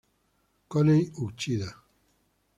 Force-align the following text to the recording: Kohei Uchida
Kohei 0.71 1.11
Uchida 1.21 1.69